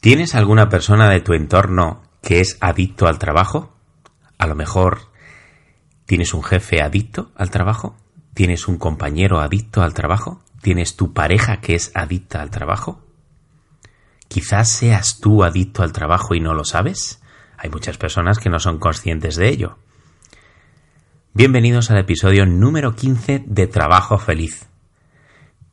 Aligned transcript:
¿Tienes 0.00 0.34
alguna 0.34 0.70
persona 0.70 1.10
de 1.10 1.20
tu 1.20 1.34
entorno 1.34 2.00
que 2.22 2.40
es 2.40 2.56
adicto 2.62 3.06
al 3.06 3.18
trabajo? 3.18 3.76
A 4.38 4.46
lo 4.46 4.54
mejor 4.54 5.10
tienes 6.06 6.32
un 6.32 6.42
jefe 6.42 6.80
adicto 6.80 7.32
al 7.34 7.50
trabajo, 7.50 7.98
tienes 8.32 8.66
un 8.66 8.78
compañero 8.78 9.40
adicto 9.40 9.82
al 9.82 9.92
trabajo, 9.92 10.42
tienes 10.62 10.96
tu 10.96 11.12
pareja 11.12 11.60
que 11.60 11.74
es 11.74 11.92
adicta 11.94 12.40
al 12.40 12.48
trabajo. 12.48 13.04
Quizás 14.26 14.70
seas 14.70 15.20
tú 15.20 15.44
adicto 15.44 15.82
al 15.82 15.92
trabajo 15.92 16.34
y 16.34 16.40
no 16.40 16.54
lo 16.54 16.64
sabes. 16.64 17.20
Hay 17.58 17.68
muchas 17.68 17.98
personas 17.98 18.38
que 18.38 18.48
no 18.48 18.58
son 18.58 18.78
conscientes 18.78 19.36
de 19.36 19.50
ello. 19.50 19.76
Bienvenidos 21.34 21.90
al 21.90 21.98
episodio 21.98 22.46
número 22.46 22.96
15 22.96 23.44
de 23.46 23.66
Trabajo 23.66 24.16
Feliz. 24.16 24.66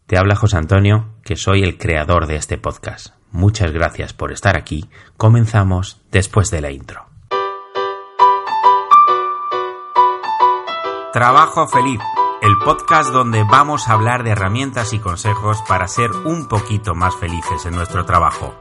Te 0.06 0.18
habla 0.18 0.36
José 0.36 0.58
Antonio, 0.58 1.14
que 1.24 1.38
soy 1.38 1.64
el 1.64 1.78
creador 1.78 2.28
de 2.28 2.36
este 2.36 2.58
podcast. 2.58 3.17
Muchas 3.32 3.72
gracias 3.72 4.14
por 4.14 4.32
estar 4.32 4.56
aquí. 4.56 4.90
Comenzamos 5.18 6.02
después 6.12 6.50
de 6.50 6.62
la 6.62 6.72
intro. 6.72 7.08
Trabajo 11.14 11.68
Feliz, 11.68 12.00
el 12.42 12.58
podcast 12.60 13.12
donde 13.12 13.44
vamos 13.44 13.88
a 13.88 13.94
hablar 13.94 14.24
de 14.24 14.32
herramientas 14.32 14.94
y 14.94 15.00
consejos 15.00 15.58
para 15.68 15.88
ser 15.88 16.12
un 16.12 16.48
poquito 16.48 16.94
más 16.96 17.16
felices 17.16 17.66
en 17.66 17.76
nuestro 17.76 18.06
trabajo. 18.06 18.54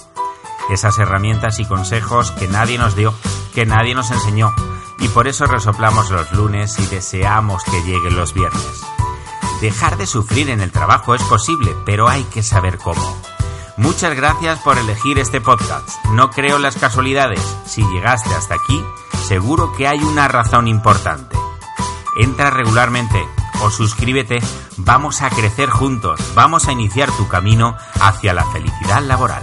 Esas 0.70 0.98
herramientas 0.98 1.60
y 1.60 1.66
consejos 1.66 2.32
que 2.32 2.48
nadie 2.48 2.78
nos 2.78 2.96
dio, 2.96 3.14
que 3.54 3.66
nadie 3.66 3.94
nos 3.94 4.10
enseñó, 4.10 4.54
y 4.98 5.08
por 5.08 5.28
eso 5.28 5.46
resoplamos 5.46 6.10
los 6.10 6.32
lunes 6.32 6.78
y 6.78 6.86
deseamos 6.86 7.62
que 7.64 7.82
lleguen 7.82 8.16
los 8.16 8.32
viernes. 8.32 8.82
Dejar 9.60 9.96
de 9.96 10.06
sufrir 10.06 10.50
en 10.50 10.60
el 10.60 10.72
trabajo 10.72 11.14
es 11.14 11.22
posible, 11.24 11.74
pero 11.84 12.08
hay 12.08 12.24
que 12.24 12.42
saber 12.42 12.78
cómo. 12.78 13.35
Muchas 13.78 14.16
gracias 14.16 14.58
por 14.60 14.78
elegir 14.78 15.18
este 15.18 15.42
podcast. 15.42 16.02
No 16.06 16.30
creo 16.30 16.56
en 16.56 16.62
las 16.62 16.76
casualidades. 16.76 17.40
Si 17.66 17.82
llegaste 17.82 18.34
hasta 18.34 18.54
aquí, 18.54 18.82
seguro 19.26 19.74
que 19.76 19.86
hay 19.86 19.98
una 19.98 20.28
razón 20.28 20.66
importante. 20.66 21.36
Entra 22.16 22.48
regularmente 22.48 23.22
o 23.62 23.70
suscríbete. 23.70 24.38
Vamos 24.78 25.20
a 25.20 25.28
crecer 25.28 25.68
juntos. 25.68 26.18
Vamos 26.34 26.68
a 26.68 26.72
iniciar 26.72 27.10
tu 27.12 27.28
camino 27.28 27.76
hacia 28.00 28.32
la 28.32 28.44
felicidad 28.46 29.02
laboral. 29.02 29.42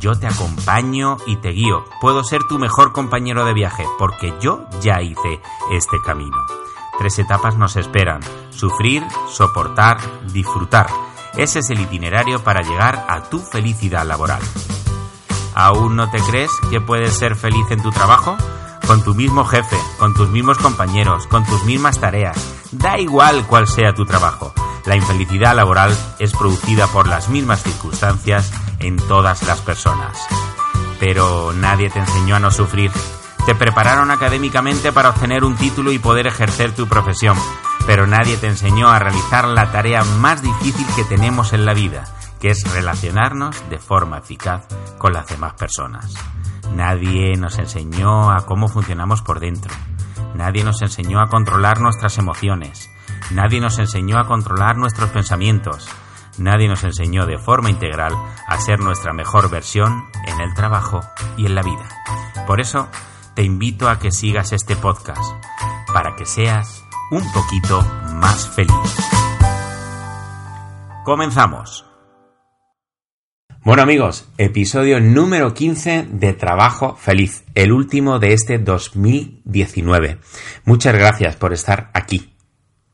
Yo 0.00 0.18
te 0.18 0.26
acompaño 0.26 1.18
y 1.26 1.36
te 1.36 1.50
guío. 1.50 1.84
Puedo 2.00 2.24
ser 2.24 2.42
tu 2.44 2.58
mejor 2.58 2.92
compañero 2.92 3.44
de 3.44 3.54
viaje 3.54 3.86
porque 3.96 4.34
yo 4.40 4.66
ya 4.82 5.00
hice 5.02 5.40
este 5.70 5.98
camino. 6.04 6.36
Tres 6.98 7.18
etapas 7.20 7.56
nos 7.56 7.76
esperan. 7.76 8.20
Sufrir, 8.50 9.06
soportar, 9.28 9.98
disfrutar. 10.32 10.88
Ese 11.36 11.58
es 11.58 11.70
el 11.70 11.80
itinerario 11.80 12.42
para 12.42 12.62
llegar 12.62 13.04
a 13.08 13.24
tu 13.24 13.38
felicidad 13.40 14.06
laboral. 14.06 14.40
¿Aún 15.54 15.96
no 15.96 16.10
te 16.10 16.18
crees 16.18 16.50
que 16.70 16.80
puedes 16.80 17.16
ser 17.16 17.36
feliz 17.36 17.66
en 17.70 17.82
tu 17.82 17.90
trabajo? 17.90 18.36
Con 18.86 19.02
tu 19.02 19.14
mismo 19.14 19.44
jefe, 19.44 19.76
con 19.98 20.14
tus 20.14 20.28
mismos 20.28 20.58
compañeros, 20.58 21.26
con 21.26 21.44
tus 21.44 21.64
mismas 21.64 21.98
tareas. 21.98 22.36
Da 22.72 22.98
igual 22.98 23.46
cuál 23.46 23.66
sea 23.66 23.92
tu 23.92 24.04
trabajo. 24.04 24.52
La 24.86 24.96
infelicidad 24.96 25.56
laboral 25.56 25.96
es 26.18 26.32
producida 26.32 26.86
por 26.86 27.08
las 27.08 27.28
mismas 27.28 27.62
circunstancias 27.62 28.52
en 28.78 28.96
todas 28.96 29.42
las 29.42 29.60
personas. 29.60 30.18
Pero 31.00 31.52
nadie 31.52 31.90
te 31.90 31.98
enseñó 31.98 32.36
a 32.36 32.40
no 32.40 32.50
sufrir. 32.50 32.90
Te 33.46 33.54
prepararon 33.54 34.10
académicamente 34.10 34.92
para 34.92 35.10
obtener 35.10 35.44
un 35.44 35.56
título 35.56 35.92
y 35.92 35.98
poder 35.98 36.26
ejercer 36.26 36.74
tu 36.74 36.86
profesión 36.86 37.38
pero 37.86 38.06
nadie 38.06 38.36
te 38.36 38.48
enseñó 38.48 38.88
a 38.88 38.98
realizar 38.98 39.46
la 39.46 39.70
tarea 39.70 40.02
más 40.02 40.42
difícil 40.42 40.86
que 40.96 41.04
tenemos 41.04 41.52
en 41.52 41.64
la 41.64 41.72
vida, 41.72 42.04
que 42.40 42.50
es 42.50 42.64
relacionarnos 42.72 43.62
de 43.70 43.78
forma 43.78 44.18
eficaz 44.18 44.66
con 44.98 45.12
las 45.12 45.28
demás 45.28 45.54
personas. 45.54 46.12
Nadie 46.74 47.36
nos 47.36 47.58
enseñó 47.58 48.32
a 48.32 48.44
cómo 48.44 48.68
funcionamos 48.68 49.22
por 49.22 49.38
dentro. 49.38 49.72
Nadie 50.34 50.64
nos 50.64 50.82
enseñó 50.82 51.20
a 51.20 51.28
controlar 51.28 51.80
nuestras 51.80 52.18
emociones. 52.18 52.90
Nadie 53.30 53.60
nos 53.60 53.78
enseñó 53.78 54.18
a 54.18 54.26
controlar 54.26 54.76
nuestros 54.76 55.10
pensamientos. 55.10 55.88
Nadie 56.38 56.68
nos 56.68 56.82
enseñó 56.82 57.24
de 57.24 57.38
forma 57.38 57.70
integral 57.70 58.12
a 58.48 58.58
ser 58.58 58.80
nuestra 58.80 59.12
mejor 59.12 59.48
versión 59.48 60.04
en 60.26 60.40
el 60.40 60.52
trabajo 60.54 61.00
y 61.36 61.46
en 61.46 61.54
la 61.54 61.62
vida. 61.62 61.88
Por 62.46 62.60
eso, 62.60 62.88
te 63.36 63.42
invito 63.42 63.90
a 63.90 63.98
que 63.98 64.10
sigas 64.10 64.52
este 64.52 64.76
podcast, 64.76 65.20
para 65.92 66.16
que 66.16 66.24
seas 66.24 66.82
un 67.10 67.22
poquito 67.32 67.82
más 68.14 68.48
feliz. 68.48 68.72
Comenzamos. 71.04 71.84
Bueno 73.62 73.82
amigos, 73.82 74.26
episodio 74.38 75.00
número 75.00 75.52
15 75.52 76.08
de 76.12 76.32
Trabajo 76.32 76.96
Feliz, 76.96 77.44
el 77.54 77.72
último 77.72 78.18
de 78.18 78.32
este 78.32 78.56
2019. 78.58 80.18
Muchas 80.64 80.94
gracias 80.94 81.36
por 81.36 81.52
estar 81.52 81.90
aquí, 81.92 82.34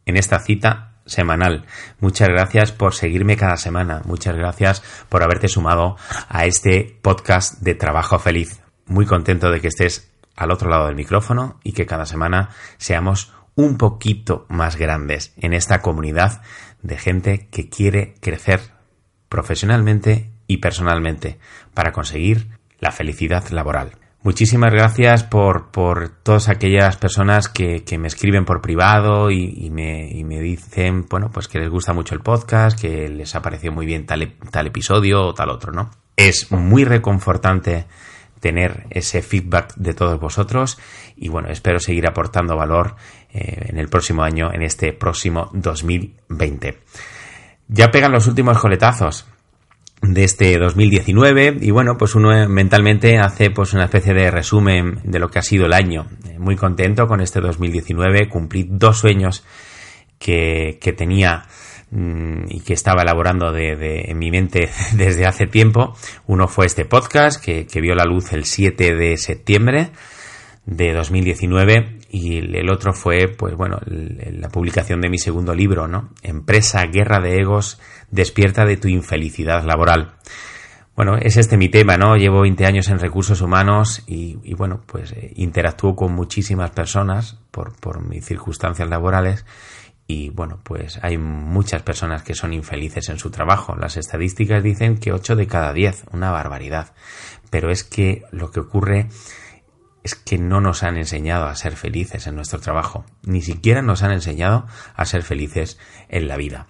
en 0.07 0.17
esta 0.17 0.41
cita 0.41 0.97
semanal. 1.07 1.67
Muchas 2.01 2.29
gracias 2.29 2.73
por 2.73 2.95
seguirme 2.95 3.37
cada 3.37 3.57
semana. 3.57 4.03
Muchas 4.07 4.35
gracias 4.35 4.83
por 5.09 5.23
haberte 5.23 5.47
sumado 5.47 5.97
a 6.29 6.47
este 6.47 6.99
podcast 7.01 7.61
de 7.61 7.77
Trabajo 7.77 8.19
Feliz. 8.19 8.61
Muy 8.87 9.07
contento 9.07 9.49
de 9.53 9.61
que 9.61 9.69
estés 9.69 10.12
al 10.37 10.51
otro 10.51 10.69
lado 10.69 10.87
del 10.87 10.97
micrófono 10.97 11.59
y 11.63 11.73
que 11.73 11.87
cada 11.87 12.07
semana 12.07 12.51
seamos 12.79 13.33
un 13.55 13.77
poquito 13.77 14.47
más 14.49 14.77
grandes 14.77 15.33
en 15.37 15.53
esta 15.53 15.83
comunidad 15.83 16.43
de 16.83 16.97
gente 16.99 17.49
que 17.51 17.69
quiere 17.69 18.15
crecer 18.21 18.61
profesionalmente 19.29 20.31
y 20.47 20.59
personalmente 20.59 21.39
para 21.75 21.93
conseguir 21.93 22.59
la 22.81 22.93
felicidad 22.93 23.49
laboral. 23.51 23.93
Muchísimas 24.25 24.73
gracias 24.73 25.25
por, 25.25 25.73
por 25.73 26.09
todas 26.09 26.49
aquellas 26.49 26.97
personas 26.97 27.49
que, 27.49 27.83
me 27.99 28.07
escriben 28.07 28.45
por 28.45 28.61
privado 28.61 29.33
y, 29.33 29.69
me, 29.71 30.09
y, 30.13 30.23
me, 30.23 30.41
dicen, 30.41 31.07
bueno, 31.09 31.31
pues 31.33 31.49
que 31.49 31.59
les 31.59 31.69
gusta 31.69 31.93
mucho 31.93 32.15
el 32.15 32.21
podcast, 32.21 32.81
que 32.81 33.09
les 33.09 33.35
ha 33.35 33.43
parecido 33.43 33.73
muy 33.73 33.85
bien 33.85 34.07
tal, 34.07 34.35
tal 34.53 34.69
episodio 34.69 35.23
o 35.23 35.35
tal 35.35 35.51
otro, 35.51 35.73
¿no? 35.73 35.91
Es 36.17 36.53
muy 36.53 36.85
reconfortante 36.85 37.87
tener 38.43 38.87
ese 38.91 39.23
feedback 39.23 39.75
de 39.77 39.95
todos 39.95 40.21
vosotros 40.21 40.79
y 41.17 41.29
bueno, 41.29 41.49
espero 41.49 41.79
seguir 41.79 42.09
aportando 42.09 42.57
valor 42.57 42.97
eh, 43.33 43.69
en 43.69 43.79
el 43.79 43.89
próximo 43.89 44.25
año, 44.25 44.53
en 44.53 44.63
este 44.63 44.93
próximo 44.93 45.49
2020. 45.55 46.79
Ya 47.69 47.91
pegan 47.93 48.11
los 48.11 48.27
últimos 48.27 48.59
coletazos 48.59 49.27
de 50.03 50.25
este 50.25 50.59
2019 50.59 51.59
y 51.61 51.71
bueno, 51.71 51.97
pues 51.97 52.17
uno 52.17 52.49
mentalmente 52.49 53.19
hace 53.19 53.51
pues 53.51 53.75
una 53.75 53.85
especie 53.85 54.13
de 54.13 54.33
resumen 54.33 54.99
de 55.05 55.21
lo 55.21 55.29
que 55.29 55.39
ha 55.39 55.43
sido 55.43 55.67
el 55.67 55.73
año. 55.73 56.09
Eh, 56.29 56.41
muy 56.41 56.57
contento 56.57 57.07
con 57.07 57.21
este 57.21 57.41
2019, 57.41 58.29
cumplí 58.29 58.67
dos 58.69 58.99
sueños 58.99 59.45
que, 60.19 60.79
que 60.81 60.93
tenía 60.93 61.45
y 61.95 62.61
que 62.61 62.73
estaba 62.73 63.03
elaborando 63.03 63.53
de, 63.53 64.07
en 64.09 64.19
mi 64.19 64.31
mente 64.31 64.71
desde 64.95 65.27
hace 65.27 65.47
tiempo. 65.47 65.95
Uno 66.27 66.49
fue 66.49 66.67
este 66.67 66.85
podcast 66.85 67.43
que, 67.43 67.67
que 67.67 67.81
vio 67.81 67.95
la 67.95 68.05
luz 68.05 68.33
el 68.33 68.45
7 68.45 68.95
de 68.95 69.17
septiembre 69.17 69.91
de 70.65 70.93
2019 70.93 71.99
y 72.11 72.39
el 72.39 72.71
otro 72.71 72.93
fue, 72.93 73.29
pues 73.29 73.57
bueno, 73.57 73.79
la 73.87 74.49
publicación 74.49 75.01
de 75.01 75.09
mi 75.09 75.19
segundo 75.19 75.55
libro, 75.55 75.89
¿no? 75.89 76.11
Empresa, 76.23 76.85
guerra 76.87 77.21
de 77.21 77.41
egos, 77.41 77.81
despierta 78.11 78.65
de 78.65 78.77
tu 78.77 78.89
infelicidad 78.89 79.65
laboral. 79.65 80.13
Bueno, 80.95 81.17
es 81.17 81.39
este 81.39 81.57
mi 81.57 81.71
tema, 81.71 81.97
¿no? 81.97 82.17
Llevo 82.17 82.43
20 82.43 82.67
años 82.67 82.89
en 82.89 82.99
recursos 82.99 83.41
humanos 83.41 84.03
y, 84.07 84.37
bueno, 84.55 84.83
pues 84.87 85.13
eh, 85.13 85.33
interactúo 85.37 85.97
con 85.97 86.15
muchísimas 86.15 86.71
personas 86.71 87.39
por, 87.51 87.75
por 87.81 88.07
mis 88.07 88.27
circunstancias 88.27 88.89
laborales 88.91 89.47
y 90.13 90.29
bueno, 90.29 90.61
pues 90.63 90.99
hay 91.03 91.17
muchas 91.17 91.83
personas 91.83 92.23
que 92.23 92.35
son 92.35 92.53
infelices 92.53 93.09
en 93.09 93.19
su 93.19 93.31
trabajo. 93.31 93.75
Las 93.77 93.97
estadísticas 93.97 94.63
dicen 94.63 94.99
que 94.99 95.11
8 95.11 95.37
de 95.37 95.47
cada 95.47 95.73
10, 95.73 96.05
una 96.13 96.31
barbaridad. 96.31 96.93
Pero 97.49 97.71
es 97.71 97.83
que 97.83 98.25
lo 98.31 98.51
que 98.51 98.61
ocurre 98.61 99.09
es 100.03 100.15
que 100.15 100.37
no 100.37 100.61
nos 100.61 100.83
han 100.83 100.99
enseñado 100.99 101.47
a 101.47 101.55
ser 101.55 101.77
felices 101.77 102.27
en 102.27 102.35
nuestro 102.35 102.61
trabajo, 102.61 103.07
ni 103.23 103.41
siquiera 103.41 103.81
nos 103.81 104.03
han 104.03 104.13
enseñado 104.13 104.67
a 104.95 105.07
ser 105.07 105.23
felices 105.23 105.79
en 106.09 106.29
la 106.29 106.37
vida. 106.37 106.67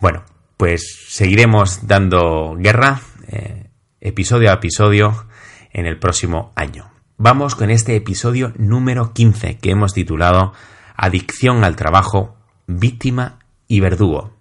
Bueno, 0.00 0.24
pues 0.56 1.06
seguiremos 1.06 1.86
dando 1.86 2.56
guerra 2.58 3.00
eh, 3.28 3.68
episodio 4.00 4.50
a 4.50 4.54
episodio 4.54 5.26
en 5.70 5.86
el 5.86 5.98
próximo 6.00 6.52
año. 6.56 6.90
Vamos 7.16 7.54
con 7.54 7.70
este 7.70 7.94
episodio 7.94 8.52
número 8.56 9.12
15 9.12 9.58
que 9.58 9.70
hemos 9.70 9.92
titulado 9.92 10.52
Adicción 10.96 11.62
al 11.62 11.76
trabajo, 11.76 12.41
víctima 12.78 13.38
y 13.68 13.80
verdugo. 13.80 14.32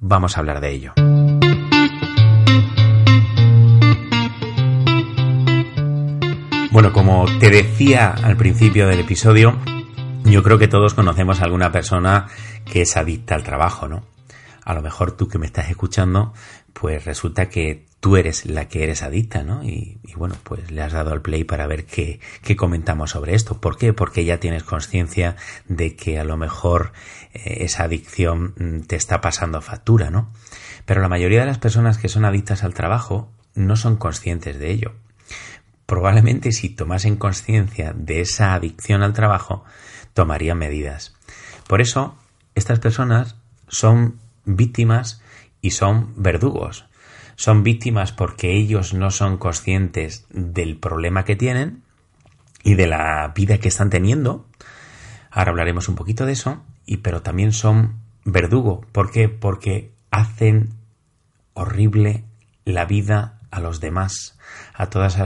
Vamos 0.00 0.36
a 0.36 0.40
hablar 0.40 0.60
de 0.60 0.70
ello. 0.70 0.92
Bueno, 6.72 6.92
como 6.92 7.26
te 7.38 7.50
decía 7.50 8.10
al 8.10 8.36
principio 8.36 8.88
del 8.88 9.00
episodio, 9.00 9.58
yo 10.24 10.42
creo 10.42 10.58
que 10.58 10.68
todos 10.68 10.94
conocemos 10.94 11.40
a 11.40 11.44
alguna 11.44 11.70
persona 11.70 12.28
que 12.64 12.82
es 12.82 12.96
adicta 12.96 13.34
al 13.34 13.44
trabajo, 13.44 13.88
¿no? 13.88 14.06
A 14.64 14.72
lo 14.72 14.80
mejor 14.80 15.12
tú 15.12 15.28
que 15.28 15.38
me 15.38 15.46
estás 15.46 15.68
escuchando, 15.68 16.32
pues 16.72 17.04
resulta 17.04 17.50
que 17.50 17.86
tú 18.02 18.16
eres 18.16 18.46
la 18.46 18.66
que 18.66 18.82
eres 18.82 19.04
adicta, 19.04 19.44
¿no? 19.44 19.62
Y, 19.62 20.00
bueno, 20.16 20.34
pues 20.42 20.72
le 20.72 20.82
has 20.82 20.92
dado 20.92 21.12
al 21.12 21.22
play 21.22 21.44
para 21.44 21.68
ver 21.68 21.86
qué, 21.86 22.18
qué, 22.42 22.56
comentamos 22.56 23.10
sobre 23.10 23.36
esto. 23.36 23.60
¿Por 23.60 23.78
qué? 23.78 23.92
Porque 23.92 24.24
ya 24.24 24.40
tienes 24.40 24.64
conciencia 24.64 25.36
de 25.68 25.94
que 25.94 26.18
a 26.18 26.24
lo 26.24 26.36
mejor 26.36 26.92
eh, 27.32 27.58
esa 27.60 27.84
adicción 27.84 28.54
mm, 28.58 28.80
te 28.88 28.96
está 28.96 29.20
pasando 29.20 29.60
factura, 29.60 30.10
¿no? 30.10 30.32
Pero 30.84 31.00
la 31.00 31.08
mayoría 31.08 31.38
de 31.38 31.46
las 31.46 31.58
personas 31.58 31.96
que 31.96 32.08
son 32.08 32.24
adictas 32.24 32.64
al 32.64 32.74
trabajo 32.74 33.30
no 33.54 33.76
son 33.76 33.94
conscientes 33.94 34.58
de 34.58 34.72
ello. 34.72 34.94
Probablemente 35.86 36.50
si 36.50 36.70
tomasen 36.70 37.14
conciencia 37.14 37.92
de 37.94 38.20
esa 38.20 38.54
adicción 38.54 39.04
al 39.04 39.12
trabajo, 39.12 39.62
tomarían 40.12 40.58
medidas. 40.58 41.14
Por 41.68 41.80
eso, 41.80 42.16
estas 42.56 42.80
personas 42.80 43.36
son 43.68 44.18
víctimas 44.44 45.22
y 45.60 45.70
son 45.70 46.12
verdugos. 46.16 46.86
Son 47.36 47.62
víctimas 47.62 48.12
porque 48.12 48.52
ellos 48.56 48.94
no 48.94 49.10
son 49.10 49.38
conscientes 49.38 50.26
del 50.30 50.76
problema 50.76 51.24
que 51.24 51.36
tienen 51.36 51.82
y 52.62 52.74
de 52.74 52.86
la 52.86 53.32
vida 53.34 53.58
que 53.58 53.68
están 53.68 53.90
teniendo. 53.90 54.46
Ahora 55.30 55.50
hablaremos 55.50 55.88
un 55.88 55.94
poquito 55.94 56.26
de 56.26 56.32
eso. 56.32 56.62
Y 56.84 56.98
pero 56.98 57.22
también 57.22 57.52
son 57.52 58.00
verdugo. 58.24 58.82
¿Por 58.92 59.10
qué? 59.10 59.28
Porque 59.28 59.92
hacen 60.10 60.70
horrible 61.54 62.24
la 62.64 62.84
vida 62.84 63.38
a 63.50 63.60
los 63.60 63.80
demás, 63.80 64.38
a 64.74 64.86
todas 64.86 65.18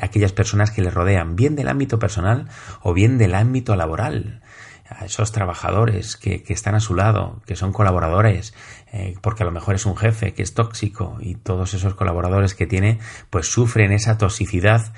aquellas 0.00 0.32
personas 0.32 0.70
que 0.70 0.82
les 0.82 0.92
rodean, 0.92 1.36
bien 1.36 1.54
del 1.54 1.68
ámbito 1.68 1.98
personal 1.98 2.48
o 2.82 2.92
bien 2.92 3.18
del 3.18 3.34
ámbito 3.34 3.76
laboral 3.76 4.42
a 4.88 5.04
esos 5.04 5.32
trabajadores 5.32 6.16
que, 6.16 6.42
están 6.48 6.74
a 6.74 6.80
su 6.80 6.94
lado, 6.94 7.42
que 7.46 7.56
son 7.56 7.72
colaboradores, 7.72 8.54
eh, 8.92 9.14
porque 9.20 9.42
a 9.42 9.46
lo 9.46 9.52
mejor 9.52 9.74
es 9.74 9.86
un 9.86 9.96
jefe 9.96 10.32
que 10.32 10.42
es 10.42 10.54
tóxico 10.54 11.18
y 11.20 11.34
todos 11.34 11.74
esos 11.74 11.94
colaboradores 11.94 12.54
que 12.54 12.66
tiene, 12.66 12.98
pues 13.30 13.46
sufren 13.46 13.92
esa 13.92 14.18
toxicidad 14.18 14.92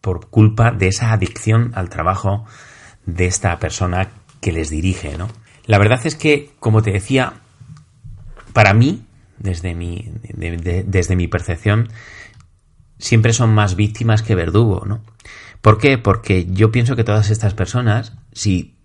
por 0.00 0.28
culpa 0.30 0.72
de 0.72 0.88
esa 0.88 1.12
adicción 1.12 1.72
al 1.74 1.88
trabajo 1.88 2.44
de 3.06 3.26
esta 3.26 3.58
persona 3.58 4.08
que 4.40 4.52
les 4.52 4.70
dirige, 4.70 5.16
¿no? 5.16 5.28
La 5.66 5.78
verdad 5.78 6.00
es 6.04 6.16
que, 6.16 6.50
como 6.58 6.82
te 6.82 6.90
decía, 6.90 7.34
para 8.52 8.74
mí, 8.74 9.04
desde 9.38 9.74
mi, 9.74 10.10
desde 10.34 11.16
mi 11.16 11.28
percepción, 11.28 11.88
siempre 12.98 13.32
son 13.32 13.54
más 13.54 13.76
víctimas 13.76 14.22
que 14.22 14.34
verdugo, 14.34 14.84
¿no? 14.86 15.02
¿Por 15.60 15.78
qué? 15.78 15.98
Porque 15.98 16.46
yo 16.46 16.72
pienso 16.72 16.96
que 16.96 17.04
todas 17.04 17.30
estas 17.30 17.54
personas, 17.54 18.14
si 18.32 18.79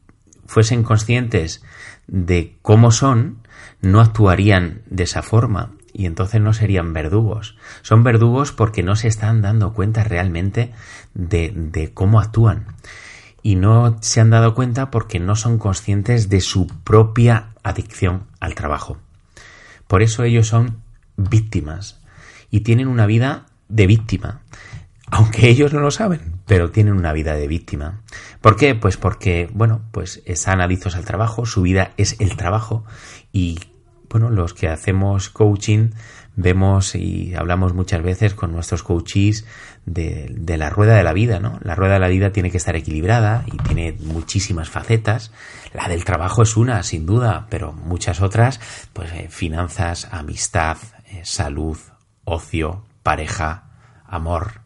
fuesen 0.46 0.84
conscientes 0.84 1.64
de 2.08 2.58
cómo 2.62 2.92
son, 2.92 3.40
no 3.82 4.02
actuarían 4.02 4.82
de 4.88 5.04
esa 5.04 5.22
forma 5.22 5.72
y 5.94 6.06
entonces 6.06 6.42
no 6.42 6.54
serían 6.54 6.94
verdugos. 6.94 7.58
Son 7.82 8.04
verdugos 8.04 8.52
porque 8.52 8.84
no 8.84 8.96
se 8.96 9.08
están 9.08 9.42
dando 9.42 9.74
cuenta 9.74 10.04
realmente 10.04 10.72
de, 11.14 11.52
de, 11.56 11.94
cómo 11.94 12.20
actúan. 12.20 12.68
Y 13.42 13.56
no 13.56 13.98
se 14.02 14.22
han 14.22 14.32
dado 14.32 14.56
cuenta 14.56 14.92
porque 14.92 15.20
no 15.20 15.36
son 15.36 15.58
conscientes 15.58 16.30
de 16.30 16.42
su 16.42 16.68
propia 16.68 17.50
adicción 17.64 18.24
al 18.40 18.56
trabajo. 18.56 18.98
Por 19.88 20.02
eso 20.02 20.24
ellos 20.24 20.48
son 20.48 20.82
víctimas 21.16 22.02
y 22.50 22.62
tienen 22.62 22.88
una 22.88 23.06
vida 23.06 23.46
de 23.70 23.88
víctima 23.88 24.42
aunque 25.12 25.50
ellos 25.50 25.74
no 25.74 25.80
lo 25.80 25.92
saben, 25.92 26.35
pero 26.46 26.72
tienen 26.72 26.94
una 26.94 27.14
vida 27.14 27.36
de 27.36 27.48
víctima. 27.48 28.02
¿Por 28.42 28.56
qué? 28.56 28.76
Pues 28.76 28.98
porque, 28.98 29.50
bueno, 29.54 29.82
pues 29.92 30.22
están 30.26 30.62
adictos 30.62 30.96
al 30.96 31.06
trabajo, 31.06 31.46
su 31.46 31.62
vida 31.62 31.92
es 31.98 32.20
el 32.20 32.38
trabajo 32.38 32.86
y, 33.32 33.60
bueno, 34.10 34.30
los 34.30 34.54
que 34.54 34.68
hacemos 34.68 35.30
coaching 35.30 35.90
vemos 36.36 36.96
y 36.96 37.34
hablamos 37.36 37.74
muchas 37.74 38.04
veces 38.04 38.34
con 38.34 38.52
nuestros 38.52 38.84
coaches 38.84 39.46
de, 39.86 40.36
la 40.58 40.70
rueda 40.70 40.96
de 40.96 41.04
la 41.04 41.14
vida, 41.14 41.40
¿no? 41.40 41.60
La 41.64 41.76
rueda 41.76 41.94
de 41.94 42.00
la 42.00 42.08
vida 42.08 42.32
tiene 42.32 42.52
que 42.52 42.58
estar 42.58 42.76
equilibrada 42.76 43.46
y 43.48 43.58
tiene 43.58 43.96
muchísimas 44.00 44.70
facetas. 44.70 45.32
La 45.74 45.88
del 45.88 46.04
trabajo 46.04 46.44
es 46.44 46.58
una, 46.58 46.84
sin 46.84 47.06
duda, 47.06 47.48
pero 47.50 47.72
muchas 47.72 48.22
otras, 48.22 48.60
pues 48.94 49.12
eh, 49.14 49.28
finanzas, 49.30 50.08
amistad, 50.12 50.78
eh, 51.08 51.22
salud, 51.24 51.78
ocio, 52.26 52.84
pareja, 53.04 53.70
amor, 54.06 54.65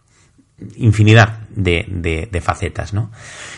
infinidad 0.75 1.39
de, 1.49 2.27
de, 2.31 2.41
facetas, 2.41 2.93
¿no? 2.93 3.11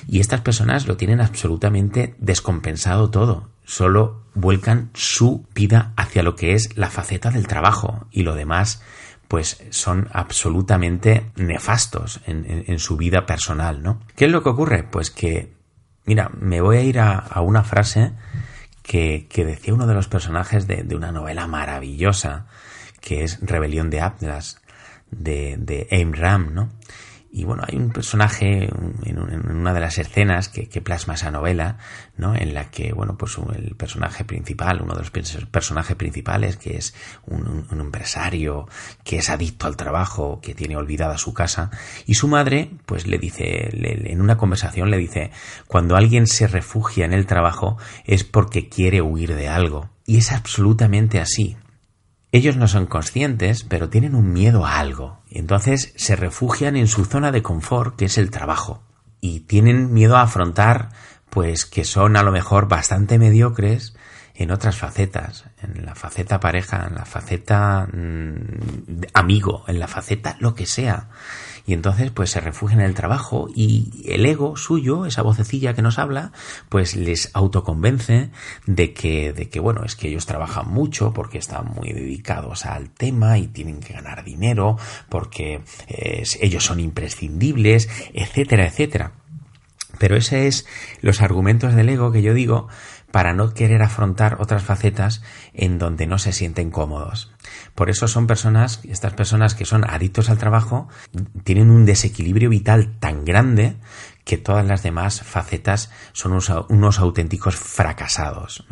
Y 0.07 0.19
estas 0.19 0.41
personas 0.41 0.87
lo 0.87 0.97
tienen 0.97 1.21
absolutamente 1.21 2.15
descompensado 2.19 3.09
todo. 3.09 3.49
Solo 3.65 4.23
vuelcan 4.33 4.89
su 4.93 5.45
vida 5.53 5.93
hacia 5.95 6.23
lo 6.23 6.35
que 6.35 6.53
es 6.53 6.77
la 6.77 6.89
faceta 6.89 7.31
del 7.31 7.47
trabajo 7.47 8.07
y 8.11 8.23
lo 8.23 8.35
demás 8.35 8.81
pues 9.27 9.63
son 9.69 10.09
absolutamente 10.11 11.31
nefastos 11.37 12.19
en, 12.25 12.79
su 12.79 12.97
vida 12.97 13.25
personal, 13.25 13.81
¿no? 13.81 14.01
¿Qué 14.17 14.25
es 14.25 14.31
lo 14.31 14.43
que 14.43 14.49
ocurre? 14.49 14.83
Pues 14.83 15.09
que, 15.09 15.53
mira, 16.03 16.29
me 16.37 16.59
voy 16.59 16.75
a 16.75 16.81
ir 16.81 16.99
a, 16.99 17.39
una 17.39 17.63
frase 17.63 18.11
que, 18.83 19.27
que, 19.29 19.45
decía 19.45 19.73
uno 19.73 19.87
de 19.87 19.93
los 19.93 20.09
personajes 20.09 20.67
de, 20.67 20.83
de, 20.83 20.95
una 20.97 21.13
novela 21.13 21.47
maravillosa, 21.47 22.47
que 22.99 23.23
es 23.23 23.39
Rebelión 23.41 23.89
de 23.89 24.01
Atlas, 24.01 24.60
de, 25.11 25.57
de 25.57 25.87
Aim 25.91 26.13
Ram, 26.13 26.53
¿no? 26.53 26.69
Y 27.33 27.45
bueno, 27.45 27.63
hay 27.65 27.77
un 27.77 27.91
personaje 27.91 28.65
en, 28.65 29.19
una 29.49 29.73
de 29.73 29.79
las 29.79 29.97
escenas 29.97 30.49
que, 30.49 30.81
plasma 30.81 31.13
esa 31.13 31.31
novela, 31.31 31.77
¿no? 32.17 32.35
En 32.35 32.53
la 32.53 32.69
que, 32.69 32.91
bueno, 32.91 33.15
pues 33.17 33.37
el 33.55 33.75
personaje 33.77 34.25
principal, 34.25 34.81
uno 34.81 34.95
de 34.95 34.99
los 34.99 35.11
personajes 35.11 35.95
principales, 35.95 36.57
que 36.57 36.75
es 36.75 36.93
un, 37.25 37.67
empresario 37.71 38.67
que 39.05 39.17
es 39.19 39.29
adicto 39.29 39.65
al 39.65 39.77
trabajo, 39.77 40.41
que 40.41 40.53
tiene 40.53 40.75
olvidada 40.75 41.17
su 41.17 41.33
casa, 41.33 41.71
y 42.05 42.15
su 42.15 42.27
madre, 42.27 42.71
pues 42.85 43.07
le 43.07 43.17
dice, 43.17 43.69
en 43.71 44.19
una 44.19 44.35
conversación 44.35 44.91
le 44.91 44.97
dice, 44.97 45.31
cuando 45.67 45.95
alguien 45.95 46.27
se 46.27 46.47
refugia 46.47 47.05
en 47.05 47.13
el 47.13 47.27
trabajo 47.27 47.77
es 48.05 48.25
porque 48.25 48.67
quiere 48.67 49.01
huir 49.01 49.35
de 49.35 49.47
algo. 49.47 49.89
Y 50.05 50.17
es 50.17 50.33
absolutamente 50.33 51.21
así. 51.21 51.55
Ellos 52.31 52.55
no 52.55 52.67
son 52.67 52.85
conscientes, 52.85 53.63
pero 53.63 53.89
tienen 53.89 54.15
un 54.15 54.31
miedo 54.31 54.65
a 54.65 54.79
algo. 54.79 55.21
Y 55.29 55.39
entonces 55.39 55.93
se 55.97 56.15
refugian 56.15 56.77
en 56.77 56.87
su 56.87 57.05
zona 57.05 57.31
de 57.31 57.43
confort, 57.43 57.97
que 57.97 58.05
es 58.05 58.17
el 58.17 58.31
trabajo. 58.31 58.83
Y 59.19 59.41
tienen 59.41 59.93
miedo 59.93 60.15
a 60.15 60.21
afrontar, 60.21 60.89
pues 61.29 61.65
que 61.65 61.83
son 61.83 62.15
a 62.15 62.23
lo 62.23 62.31
mejor 62.31 62.67
bastante 62.67 63.19
mediocres 63.19 63.95
en 64.33 64.51
otras 64.51 64.77
facetas, 64.77 65.45
en 65.61 65.85
la 65.85 65.93
faceta 65.93 66.39
pareja, 66.39 66.87
en 66.87 66.95
la 66.95 67.05
faceta 67.05 67.87
mm, 67.91 69.01
amigo, 69.13 69.65
en 69.67 69.79
la 69.79 69.87
faceta 69.87 70.37
lo 70.39 70.55
que 70.55 70.65
sea 70.65 71.09
y 71.65 71.73
entonces 71.73 72.11
pues 72.11 72.31
se 72.31 72.41
refugian 72.41 72.79
en 72.81 72.87
el 72.87 72.93
trabajo 72.93 73.47
y 73.53 74.03
el 74.05 74.25
ego 74.25 74.57
suyo, 74.57 75.05
esa 75.05 75.21
vocecilla 75.21 75.73
que 75.73 75.81
nos 75.81 75.99
habla, 75.99 76.31
pues 76.69 76.95
les 76.95 77.29
autoconvence 77.33 78.31
de 78.65 78.93
que, 78.93 79.33
de 79.33 79.49
que 79.49 79.59
bueno, 79.59 79.83
es 79.83 79.95
que 79.95 80.09
ellos 80.09 80.25
trabajan 80.25 80.69
mucho 80.69 81.13
porque 81.13 81.37
están 81.37 81.65
muy 81.73 81.93
dedicados 81.93 82.65
al 82.65 82.89
tema 82.89 83.37
y 83.37 83.47
tienen 83.47 83.79
que 83.79 83.93
ganar 83.93 84.23
dinero 84.23 84.77
porque 85.09 85.63
eh, 85.87 86.23
ellos 86.41 86.63
son 86.65 86.79
imprescindibles, 86.79 87.89
etcétera, 88.13 88.65
etcétera. 88.67 89.13
Pero 89.99 90.15
ese 90.15 90.47
es 90.47 90.65
los 91.01 91.21
argumentos 91.21 91.75
del 91.75 91.89
ego 91.89 92.11
que 92.11 92.23
yo 92.23 92.33
digo 92.33 92.67
para 93.11 93.33
no 93.33 93.53
querer 93.53 93.81
afrontar 93.81 94.37
otras 94.39 94.63
facetas 94.63 95.21
en 95.53 95.77
donde 95.77 96.07
no 96.07 96.17
se 96.17 96.31
sienten 96.31 96.71
cómodos. 96.71 97.31
Por 97.75 97.89
eso 97.89 98.07
son 98.07 98.27
personas, 98.27 98.81
estas 98.83 99.13
personas 99.13 99.55
que 99.55 99.65
son 99.65 99.89
adictos 99.89 100.29
al 100.29 100.37
trabajo, 100.37 100.87
tienen 101.43 101.69
un 101.69 101.85
desequilibrio 101.85 102.49
vital 102.49 102.97
tan 102.99 103.25
grande 103.25 103.77
que 104.23 104.37
todas 104.37 104.65
las 104.65 104.83
demás 104.83 105.21
facetas 105.21 105.91
son 106.13 106.33
unos, 106.69 106.99
auténticos 106.99 107.55
fracasados, 107.55 108.65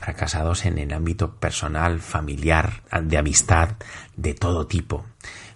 fracasados 0.00 0.64
en 0.64 0.78
el 0.78 0.92
ámbito 0.92 1.36
personal, 1.36 2.00
familiar, 2.00 2.82
de 3.02 3.18
amistad, 3.18 3.76
de 4.16 4.34
todo 4.34 4.66
tipo. 4.66 5.04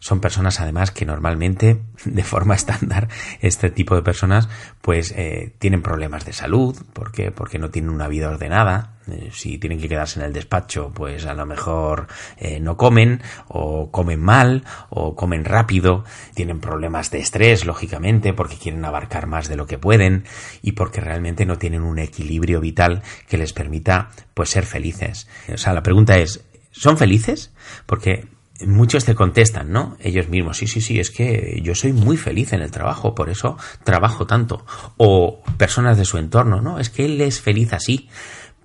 Son 0.00 0.20
personas 0.20 0.60
además 0.60 0.90
que 0.90 1.04
normalmente, 1.04 1.80
de 2.04 2.24
forma 2.24 2.54
estándar, 2.54 3.08
este 3.40 3.70
tipo 3.70 3.94
de 3.94 4.02
personas 4.02 4.48
pues 4.80 5.12
eh, 5.16 5.54
tienen 5.58 5.82
problemas 5.82 6.24
de 6.24 6.32
salud, 6.32 6.76
¿por 6.92 7.12
qué? 7.12 7.30
Porque 7.30 7.58
no 7.58 7.70
tienen 7.70 7.90
una 7.90 8.08
vida 8.08 8.28
ordenada, 8.28 8.98
eh, 9.10 9.30
si 9.32 9.58
tienen 9.58 9.80
que 9.80 9.88
quedarse 9.88 10.20
en 10.20 10.26
el 10.26 10.32
despacho, 10.32 10.92
pues 10.94 11.26
a 11.26 11.34
lo 11.34 11.46
mejor 11.46 12.08
eh, 12.36 12.60
no 12.60 12.76
comen, 12.76 13.22
o 13.48 13.90
comen 13.90 14.20
mal, 14.20 14.64
o 14.90 15.14
comen 15.14 15.44
rápido, 15.44 16.04
tienen 16.34 16.60
problemas 16.60 17.10
de 17.10 17.18
estrés, 17.18 17.64
lógicamente, 17.64 18.32
porque 18.34 18.56
quieren 18.56 18.84
abarcar 18.84 19.26
más 19.26 19.48
de 19.48 19.56
lo 19.56 19.66
que 19.66 19.78
pueden, 19.78 20.24
y 20.62 20.72
porque 20.72 21.00
realmente 21.00 21.46
no 21.46 21.58
tienen 21.58 21.82
un 21.82 21.98
equilibrio 21.98 22.60
vital 22.60 23.02
que 23.28 23.38
les 23.38 23.52
permita 23.52 24.10
pues 24.34 24.50
ser 24.50 24.66
felices. 24.66 25.28
O 25.52 25.56
sea, 25.56 25.72
la 25.72 25.82
pregunta 25.82 26.18
es, 26.18 26.44
¿son 26.70 26.98
felices? 26.98 27.52
Porque 27.86 28.26
muchos 28.66 29.04
te 29.04 29.14
contestan, 29.14 29.70
¿no? 29.70 29.96
Ellos 30.00 30.28
mismos, 30.28 30.58
sí, 30.58 30.66
sí, 30.66 30.80
sí, 30.80 30.98
es 30.98 31.10
que 31.10 31.60
yo 31.62 31.74
soy 31.74 31.92
muy 31.92 32.16
feliz 32.16 32.52
en 32.52 32.60
el 32.60 32.70
trabajo, 32.70 33.14
por 33.14 33.30
eso 33.30 33.56
trabajo 33.84 34.26
tanto. 34.26 34.64
O 34.96 35.42
personas 35.56 35.96
de 35.96 36.04
su 36.04 36.18
entorno, 36.18 36.60
¿no? 36.60 36.78
Es 36.78 36.90
que 36.90 37.04
él 37.04 37.20
es 37.20 37.40
feliz 37.40 37.72
así. 37.72 38.08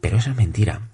Pero 0.02 0.18
eso 0.18 0.32
es 0.32 0.36
mentira. 0.36 0.90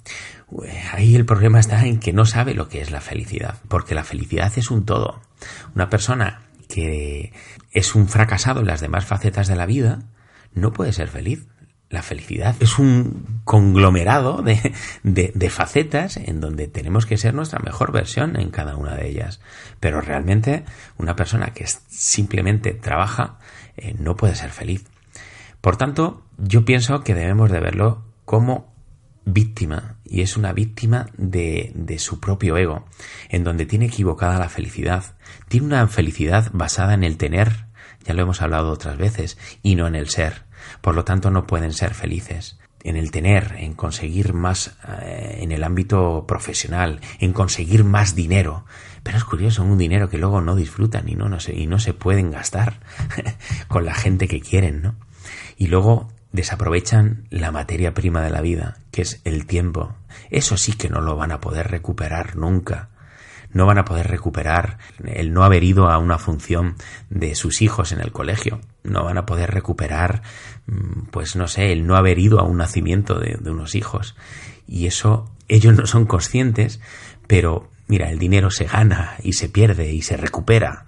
ahí 0.94 1.16
el 1.16 1.26
problema 1.26 1.60
está 1.60 1.86
en 1.86 2.00
que 2.00 2.14
no 2.14 2.26
sabe 2.26 2.54
lo 2.54 2.70
que 2.70 2.82
es 2.82 2.92
la 2.92 3.02
felicidad, 3.02 3.56
porque 3.68 3.96
la 3.96 4.04
felicidad 4.04 4.52
es 4.56 4.70
un 4.70 4.86
todo. 4.86 5.22
Una 5.74 5.90
persona 5.90 6.44
que 6.68 7.34
es 7.72 7.96
un 7.96 8.08
fracasado 8.08 8.60
en 8.60 8.68
las 8.68 8.82
demás 8.82 9.06
facetas 9.06 9.48
de 9.48 9.56
la 9.56 9.66
vida 9.66 10.04
no 10.54 10.72
puede 10.72 10.94
ser 10.94 11.08
feliz. 11.08 11.48
La 11.90 12.04
felicidad 12.04 12.56
es 12.60 12.78
un 12.78 13.42
conglomerado 13.46 14.44
de, 14.44 14.74
de, 15.04 15.50
facetas 15.50 16.18
en 16.18 16.40
donde 16.40 16.68
tenemos 16.68 17.08
que 17.08 17.18
ser 17.18 17.34
nuestra 17.34 17.58
mejor 17.60 17.92
versión 17.92 18.40
en 18.40 18.52
cada 18.52 18.76
una 18.76 18.96
de 18.96 19.10
ellas. 19.10 19.42
Pero 19.80 20.00
realmente 20.00 20.66
una 20.98 21.16
persona 21.16 21.48
que 21.48 21.66
simplemente 21.88 22.74
trabaja 22.74 23.40
eh, 23.76 23.96
no 23.98 24.16
puede 24.16 24.36
ser 24.36 24.52
feliz. 24.52 24.86
Por 25.62 25.78
tanto, 25.78 26.24
yo 26.38 26.64
pienso 26.64 27.04
que 27.04 27.16
debemos 27.16 27.52
de 27.52 27.60
verlo 27.60 28.06
como 28.24 28.72
víctima 29.26 29.98
y 30.04 30.22
es 30.22 30.38
una 30.38 30.54
víctima 30.54 31.08
de, 31.18 31.72
de, 31.74 31.98
su 31.98 32.20
propio 32.20 32.56
ego, 32.58 32.86
en 33.30 33.44
donde 33.44 33.66
tiene 33.66 33.86
equivocada 33.86 34.38
la 34.38 34.50
felicidad. 34.50 35.16
Tiene 35.48 35.66
una 35.66 35.88
felicidad 35.88 36.52
basada 36.54 36.94
en 36.94 37.04
el 37.04 37.18
tener, 37.18 37.66
ya 38.06 38.14
lo 38.14 38.22
hemos 38.22 38.42
hablado 38.44 38.72
otras 38.72 38.98
veces, 38.98 39.40
y 39.64 39.76
no 39.76 39.88
en 39.88 39.96
el 39.96 40.10
ser. 40.10 40.49
Por 40.82 40.96
lo 40.96 41.04
tanto, 41.04 41.32
no 41.32 41.48
pueden 41.48 41.74
ser 41.74 41.94
felices. 41.94 42.58
En 42.84 42.96
el 42.96 43.12
tener, 43.12 43.56
en 43.58 43.74
conseguir 43.74 44.34
más 44.34 44.78
eh, 45.02 45.40
en 45.42 45.52
el 45.52 45.64
ámbito 45.64 46.26
profesional, 46.28 47.02
en 47.20 47.34
conseguir 47.34 47.84
más 47.84 48.16
dinero. 48.16 48.66
Pero 49.04 49.18
es 49.18 49.24
curioso, 49.24 49.64
un 49.64 49.78
dinero 49.78 50.10
que 50.10 50.18
luego 50.18 50.42
no 50.42 50.56
disfrutan 50.56 51.10
y 51.10 51.16
no, 51.16 51.28
no 51.28 51.40
se, 51.40 51.56
y 51.56 51.68
no 51.68 51.80
se 51.80 51.94
pueden 51.94 52.32
gastar 52.32 52.80
con 53.68 53.86
la 53.86 53.94
gente 53.94 54.28
que 54.28 54.40
quieren, 54.40 54.82
¿no? 54.82 54.96
Y 55.58 55.68
luego 55.68 56.08
desaprovechan 56.32 57.28
la 57.30 57.52
materia 57.52 57.94
prima 57.94 58.22
de 58.22 58.30
la 58.30 58.42
vida, 58.42 58.78
que 58.92 59.02
es 59.02 59.22
el 59.26 59.46
tiempo. 59.46 59.96
Eso 60.30 60.56
sí 60.56 60.74
que 60.74 60.90
no 60.90 61.02
lo 61.02 61.16
van 61.16 61.32
a 61.32 61.42
poder 61.42 61.70
recuperar 61.70 62.38
nunca 62.38 62.90
no 63.52 63.66
van 63.66 63.78
a 63.78 63.86
poder 63.86 64.08
recuperar 64.08 64.78
el 65.04 65.34
no 65.34 65.44
haber 65.44 65.64
ido 65.64 65.90
a 65.90 65.98
una 65.98 66.18
función 66.18 66.76
de 67.10 67.36
sus 67.36 67.62
hijos 67.62 67.92
en 67.92 68.00
el 68.00 68.12
colegio, 68.12 68.62
no 68.84 69.04
van 69.04 69.18
a 69.18 69.26
poder 69.26 69.52
recuperar, 69.52 70.22
mm, 70.68 71.08
pues 71.12 71.36
no 71.36 71.48
sé, 71.48 71.72
el 71.72 71.88
no 71.88 71.96
haber 71.96 72.20
ido 72.20 72.40
a 72.40 72.44
un 72.44 72.58
nacimiento 72.58 73.20
de, 73.20 73.38
unos 73.50 73.76
hijos. 73.76 74.16
Y 74.68 74.86
eso 74.86 75.32
ellos 75.48 75.76
no 75.76 75.88
son 75.88 76.06
conscientes, 76.06 76.80
pero 77.28 77.70
mira, 77.88 78.12
el 78.12 78.20
dinero 78.20 78.52
se 78.52 78.66
gana 78.66 79.16
y 79.24 79.34
se 79.34 79.50
pierde 79.50 79.92
y 79.92 80.02
se 80.02 80.18
recupera, 80.18 80.86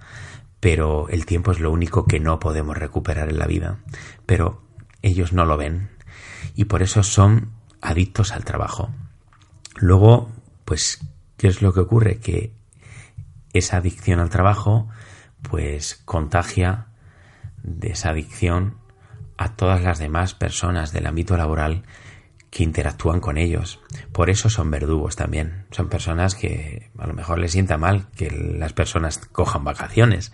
pero 0.60 1.08
el 1.08 1.26
tiempo 1.26 1.50
es 1.50 1.58
lo 1.58 1.72
único 1.72 2.06
que 2.06 2.20
no 2.20 2.38
podemos 2.38 2.76
recuperar 2.76 3.28
en 3.28 3.38
la 3.38 3.46
vida. 3.46 3.78
Pero 4.26 4.62
ellos 5.02 5.32
no 5.32 5.44
lo 5.44 5.56
ven 5.56 5.90
y 6.54 6.66
por 6.66 6.82
eso 6.82 7.02
son 7.02 7.50
adictos 7.80 8.30
al 8.30 8.44
trabajo. 8.44 8.90
Luego, 9.76 10.30
pues 10.64 11.00
¿Qué 11.42 11.48
es 11.48 11.60
lo 11.60 11.72
que 11.72 11.80
ocurre? 11.80 12.20
Que 12.20 12.52
esa 13.52 13.78
adicción 13.78 14.20
al 14.20 14.30
trabajo 14.30 14.88
pues 15.42 16.00
contagia 16.04 16.86
de 17.64 17.88
esa 17.88 18.10
adicción 18.10 18.78
a 19.36 19.56
todas 19.56 19.82
las 19.82 19.98
demás 19.98 20.34
personas 20.34 20.92
del 20.92 21.04
ámbito 21.04 21.36
laboral 21.36 21.82
que 22.50 22.62
interactúan 22.62 23.18
con 23.18 23.38
ellos. 23.38 23.80
Por 24.12 24.30
eso 24.30 24.50
son 24.50 24.70
verdugos 24.70 25.16
también. 25.16 25.66
Son 25.72 25.88
personas 25.88 26.36
que 26.36 26.92
a 26.96 27.08
lo 27.08 27.12
mejor 27.12 27.40
les 27.40 27.50
sienta 27.50 27.76
mal 27.76 28.06
que 28.14 28.30
las 28.30 28.72
personas 28.72 29.18
cojan 29.18 29.64
vacaciones. 29.64 30.32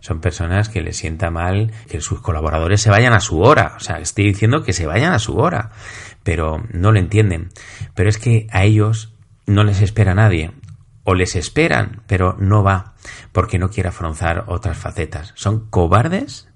Son 0.00 0.20
personas 0.20 0.68
que 0.68 0.80
les 0.80 0.96
sienta 0.96 1.30
mal 1.30 1.70
que 1.88 2.00
sus 2.00 2.20
colaboradores 2.22 2.80
se 2.80 2.90
vayan 2.90 3.12
a 3.12 3.20
su 3.20 3.38
hora. 3.38 3.74
O 3.76 3.80
sea, 3.80 4.00
estoy 4.00 4.24
diciendo 4.24 4.64
que 4.64 4.72
se 4.72 4.86
vayan 4.86 5.12
a 5.12 5.20
su 5.20 5.36
hora. 5.36 5.70
Pero 6.24 6.64
no 6.72 6.90
lo 6.90 6.98
entienden. 6.98 7.50
Pero 7.94 8.08
es 8.08 8.18
que 8.18 8.48
a 8.50 8.64
ellos 8.64 9.14
no 9.50 9.64
les 9.64 9.82
espera 9.82 10.14
nadie, 10.14 10.52
o 11.04 11.14
les 11.14 11.34
esperan, 11.34 12.02
pero 12.06 12.36
no 12.38 12.62
va, 12.62 12.94
porque 13.32 13.58
no 13.58 13.70
quiere 13.70 13.88
afrontar 13.88 14.44
otras 14.46 14.78
facetas. 14.78 15.32
Son 15.34 15.68
cobardes 15.68 16.48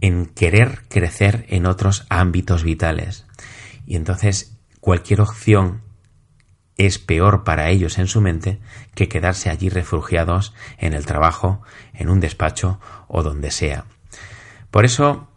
en 0.00 0.26
querer 0.26 0.82
crecer 0.88 1.44
en 1.48 1.66
otros 1.66 2.06
ámbitos 2.08 2.64
vitales. 2.64 3.26
Y 3.86 3.96
entonces 3.96 4.58
cualquier 4.80 5.20
opción 5.20 5.82
es 6.78 6.98
peor 6.98 7.44
para 7.44 7.68
ellos 7.68 7.98
en 7.98 8.06
su 8.06 8.22
mente 8.22 8.60
que 8.94 9.08
quedarse 9.08 9.50
allí 9.50 9.68
refugiados 9.68 10.54
en 10.78 10.94
el 10.94 11.04
trabajo, 11.04 11.60
en 11.92 12.08
un 12.08 12.20
despacho 12.20 12.80
o 13.08 13.22
donde 13.22 13.50
sea. 13.50 13.84
Por 14.70 14.86
eso 14.86 15.28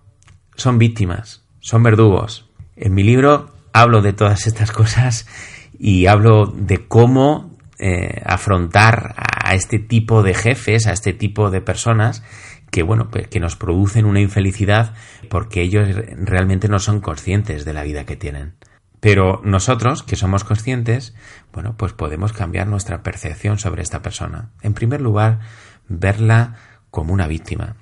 son 0.56 0.78
víctimas, 0.78 1.44
son 1.60 1.84
verdugos. 1.84 2.50
En 2.78 2.94
mi 2.94 3.04
libro 3.04 3.54
hablo 3.74 4.02
de 4.02 4.14
todas 4.14 4.48
estas 4.48 4.72
cosas 4.72 5.28
y 5.78 6.08
hablo 6.08 6.46
de 6.46 6.88
cómo 6.88 7.58
eh, 7.80 8.22
afrontar 8.26 9.16
a 9.18 9.56
este 9.56 9.80
tipo 9.80 10.24
de 10.24 10.34
jefes, 10.34 10.88
a 10.88 10.94
este 10.94 11.14
tipo 11.14 11.52
de 11.52 11.62
personas 11.62 12.24
que 12.72 12.82
bueno, 12.82 13.10
pues, 13.12 13.28
que 13.28 13.40
nos 13.40 13.56
producen 13.56 14.06
una 14.06 14.20
infelicidad 14.20 14.96
porque 15.30 15.62
ellos 15.62 15.88
realmente 16.18 16.68
no 16.68 16.80
son 16.80 17.02
conscientes 17.02 17.66
de 17.66 17.74
la 17.74 17.84
vida 17.84 18.06
que 18.06 18.16
tienen. 18.16 18.56
Pero 19.00 19.42
nosotros, 19.44 20.02
que 20.02 20.16
somos 20.16 20.44
conscientes, 20.44 21.14
bueno, 21.52 21.76
pues 21.78 21.94
podemos 21.94 22.34
cambiar 22.34 22.68
nuestra 22.68 23.04
percepción 23.04 23.60
sobre 23.60 23.84
esta 23.84 24.02
persona. 24.02 24.50
En 24.62 24.74
primer 24.74 25.02
lugar, 25.02 25.42
verla 25.88 26.56
como 26.90 27.14
una 27.14 27.28
víctima, 27.28 27.76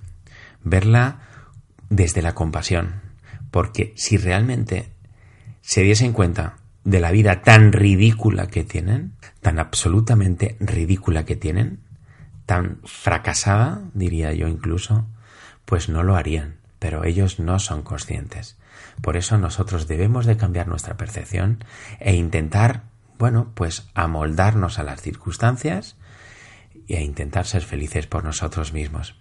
verla 0.64 1.20
desde 1.90 2.22
la 2.22 2.34
compasión, 2.34 3.02
porque 3.52 3.94
si 3.96 4.18
realmente 4.18 4.90
se 5.62 5.84
diesen 5.84 6.12
cuenta 6.12 6.56
de 6.84 7.00
la 7.00 7.12
vida 7.12 7.42
tan 7.42 7.74
ridícula 7.74 8.48
que 8.48 8.64
tienen, 8.64 9.14
tan 9.42 9.60
absolutamente 9.60 10.58
ridícula 10.60 11.26
que 11.26 11.36
tienen, 11.36 11.80
tan 12.46 12.80
fracasada, 12.84 13.82
diría 13.94 14.34
yo 14.34 14.48
incluso, 14.48 15.06
pues 15.66 15.90
no 15.90 16.04
lo 16.04 16.16
harían, 16.16 16.58
pero 16.80 17.04
ellos 17.04 17.40
no 17.40 17.60
son 17.60 17.84
conscientes. 17.84 18.58
Por 19.02 19.18
eso 19.18 19.38
nosotros 19.38 19.88
debemos 19.88 20.26
de 20.26 20.38
cambiar 20.38 20.68
nuestra 20.68 20.98
percepción 20.98 21.64
e 22.00 22.16
intentar, 22.16 22.84
bueno, 23.18 23.52
pues 23.54 23.88
amoldarnos 23.94 24.80
a 24.80 24.84
las 24.84 25.02
circunstancias 25.02 25.96
a 26.96 27.02
intentar 27.02 27.46
ser 27.46 27.62
felices 27.62 28.08
por 28.08 28.24
nosotros 28.24 28.74
mismos. 28.74 29.16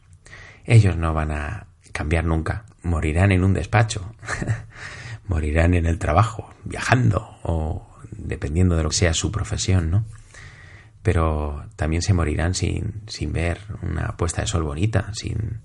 Ellos 0.65 0.97
no 0.97 1.15
van 1.15 1.31
a 1.33 1.67
cambiar 1.93 2.25
nunca, 2.25 2.65
morirán 2.83 3.33
en 3.33 3.45
un 3.45 3.55
despacho. 3.55 4.15
morirán 5.31 5.75
en 5.75 5.87
el 5.87 6.01
trabajo, 6.01 6.53
viajando 6.65 7.39
o 7.45 7.87
dependiendo 8.11 8.77
de 8.77 8.83
lo 8.83 8.89
que 8.89 8.97
sea 8.97 9.15
su 9.15 9.31
profesión, 9.31 9.89
¿no? 9.89 10.05
Pero 11.05 11.67
también 11.77 12.03
se 12.03 12.13
morirán 12.13 12.55
sin, 12.55 13.03
sin 13.07 13.33
ver 13.33 13.61
una 13.81 14.17
puesta 14.17 14.43
de 14.43 14.49
sol 14.49 14.65
bonita, 14.65 15.15
sin, 15.15 15.61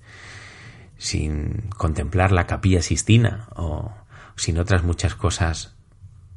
sin 0.97 1.69
contemplar 1.75 2.31
la 2.31 2.45
capilla 2.45 2.83
Sistina 2.83 3.49
o 3.55 3.91
sin 4.35 4.59
otras 4.59 4.83
muchas 4.83 5.15
cosas 5.15 5.75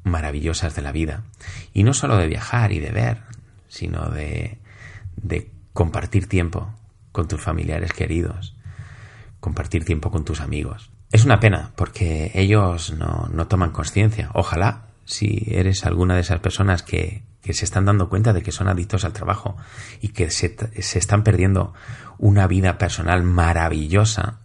maravillosas 0.04 0.74
de 0.74 0.82
la 0.82 0.90
vida. 0.90 1.24
Y 1.74 1.84
no 1.84 1.92
solo 1.92 2.16
de 2.16 2.28
viajar 2.28 2.72
y 2.72 2.78
de 2.78 2.92
ver, 2.92 3.24
sino 3.68 4.08
de, 4.08 4.56
de 5.16 5.50
compartir 5.74 6.28
tiempo 6.28 6.72
con 7.12 7.28
tus 7.28 7.42
familiares 7.42 7.92
queridos, 7.92 8.56
compartir 9.38 9.84
tiempo 9.84 10.10
con 10.10 10.24
tus 10.24 10.40
amigos. 10.40 10.90
Es 11.10 11.24
una 11.24 11.40
pena 11.40 11.72
porque 11.74 12.30
ellos 12.34 12.92
no, 12.92 13.28
no 13.32 13.46
toman 13.46 13.70
conciencia. 13.70 14.30
Ojalá, 14.34 14.88
si 15.04 15.46
eres 15.50 15.86
alguna 15.86 16.14
de 16.14 16.20
esas 16.20 16.40
personas 16.40 16.82
que, 16.82 17.22
que, 17.40 17.54
se 17.54 17.64
están 17.64 17.86
dando 17.86 18.10
cuenta 18.10 18.34
de 18.34 18.42
que 18.42 18.52
son 18.52 18.68
adictos 18.68 19.04
al 19.04 19.14
trabajo 19.14 19.56
y 20.02 20.08
que 20.08 20.30
se, 20.30 20.54
se 20.82 20.98
están 20.98 21.24
perdiendo 21.24 21.72
una 22.18 22.46
vida 22.46 22.76
personal 22.76 23.22
maravillosa, 23.22 24.40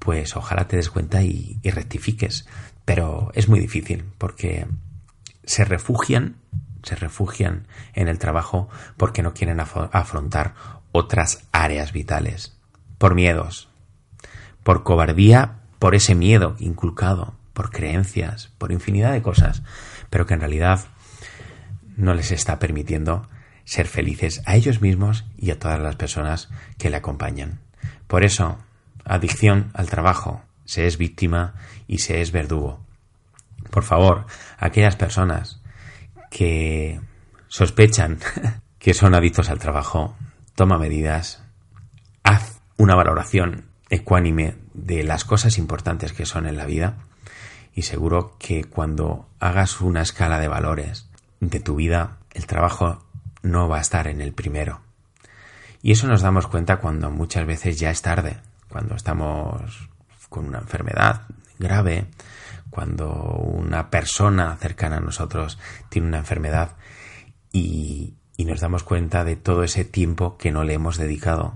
pues 0.00 0.34
ojalá 0.36 0.66
te 0.66 0.76
des 0.76 0.90
cuenta 0.90 1.22
y, 1.22 1.58
y 1.62 1.70
rectifiques. 1.70 2.46
Pero 2.84 3.30
es 3.34 3.48
muy 3.48 3.60
difícil 3.60 4.04
porque 4.18 4.66
se 5.44 5.64
refugian, 5.64 6.36
se 6.82 6.96
refugian 6.96 7.68
en 7.94 8.08
el 8.08 8.18
trabajo 8.18 8.68
porque 8.96 9.22
no 9.22 9.32
quieren 9.32 9.60
afrontar 9.60 10.54
otras 10.90 11.46
áreas 11.52 11.92
vitales, 11.92 12.58
por 12.98 13.14
miedos, 13.14 13.71
por 14.62 14.82
cobardía, 14.82 15.60
por 15.78 15.94
ese 15.94 16.14
miedo 16.14 16.56
inculcado, 16.58 17.34
por 17.52 17.70
creencias, 17.70 18.52
por 18.58 18.72
infinidad 18.72 19.12
de 19.12 19.22
cosas, 19.22 19.62
pero 20.10 20.26
que 20.26 20.34
en 20.34 20.40
realidad 20.40 20.80
no 21.96 22.14
les 22.14 22.32
está 22.32 22.58
permitiendo 22.58 23.28
ser 23.64 23.86
felices 23.86 24.42
a 24.46 24.56
ellos 24.56 24.80
mismos 24.80 25.24
y 25.36 25.50
a 25.50 25.58
todas 25.58 25.80
las 25.80 25.96
personas 25.96 26.48
que 26.78 26.90
le 26.90 26.96
acompañan. 26.96 27.60
Por 28.06 28.24
eso, 28.24 28.58
adicción 29.04 29.70
al 29.74 29.88
trabajo, 29.88 30.42
se 30.64 30.86
es 30.86 30.98
víctima 30.98 31.54
y 31.86 31.98
se 31.98 32.20
es 32.20 32.32
verdugo. 32.32 32.84
Por 33.70 33.82
favor, 33.84 34.26
aquellas 34.58 34.96
personas 34.96 35.60
que 36.30 37.00
sospechan 37.48 38.18
que 38.78 38.94
son 38.94 39.14
adictos 39.14 39.48
al 39.48 39.58
trabajo, 39.58 40.16
toma 40.54 40.78
medidas, 40.78 41.44
haz 42.22 42.60
una 42.76 42.94
valoración 42.94 43.71
ecuánime 43.92 44.56
de 44.72 45.04
las 45.04 45.24
cosas 45.26 45.58
importantes 45.58 46.14
que 46.14 46.24
son 46.24 46.46
en 46.46 46.56
la 46.56 46.64
vida 46.64 46.96
y 47.74 47.82
seguro 47.82 48.36
que 48.38 48.64
cuando 48.64 49.28
hagas 49.38 49.82
una 49.82 50.00
escala 50.00 50.40
de 50.40 50.48
valores 50.48 51.10
de 51.40 51.60
tu 51.60 51.76
vida, 51.76 52.16
el 52.32 52.46
trabajo 52.46 53.04
no 53.42 53.68
va 53.68 53.76
a 53.76 53.82
estar 53.82 54.08
en 54.08 54.22
el 54.22 54.32
primero. 54.32 54.80
Y 55.82 55.92
eso 55.92 56.06
nos 56.06 56.22
damos 56.22 56.46
cuenta 56.46 56.78
cuando 56.78 57.10
muchas 57.10 57.46
veces 57.46 57.78
ya 57.78 57.90
es 57.90 58.00
tarde, 58.00 58.38
cuando 58.70 58.94
estamos 58.94 59.90
con 60.30 60.46
una 60.46 60.60
enfermedad 60.60 61.26
grave, 61.58 62.06
cuando 62.70 63.12
una 63.12 63.90
persona 63.90 64.56
cercana 64.56 64.96
a 64.96 65.00
nosotros 65.00 65.58
tiene 65.90 66.08
una 66.08 66.18
enfermedad 66.18 66.76
y, 67.52 68.14
nos 68.38 68.60
damos 68.60 68.82
cuenta 68.82 69.22
de 69.22 69.36
todo 69.36 69.62
ese 69.62 69.84
tiempo 69.84 70.36
que 70.36 70.50
no 70.50 70.64
le 70.64 70.74
hemos 70.74 70.96
dedicado, 70.96 71.54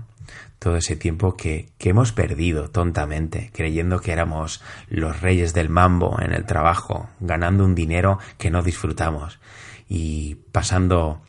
todo 0.59 0.77
ese 0.77 0.95
tiempo 0.95 1.35
que, 1.35 1.69
que, 1.77 1.89
hemos 1.89 2.11
perdido 2.11 2.69
tontamente, 2.69 3.51
creyendo 3.53 3.99
que 3.99 4.11
éramos 4.11 4.61
los 4.89 5.21
reyes 5.21 5.53
del 5.53 5.69
mambo 5.69 6.19
en 6.21 6.33
el 6.33 6.45
trabajo, 6.45 7.09
ganando 7.19 7.63
un 7.63 7.75
dinero 7.75 8.19
que 8.37 8.49
no 8.49 8.63
disfrutamos 8.63 9.39
y 9.87 10.35
pasando 10.51 11.21